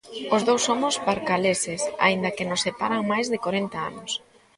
[0.35, 4.11] Os dous somos barcaleses, aínda que nos separan máis de corenta anos.